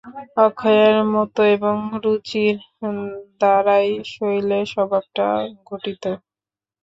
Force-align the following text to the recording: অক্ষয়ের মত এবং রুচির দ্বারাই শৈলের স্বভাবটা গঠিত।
অক্ষয়ের 0.37 0.95
মত 1.13 1.35
এবং 1.55 1.75
রুচির 2.03 2.55
দ্বারাই 3.39 3.89
শৈলের 4.11 4.65
স্বভাবটা 4.73 5.27
গঠিত। 5.69 6.03